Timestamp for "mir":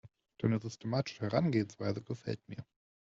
2.49-2.65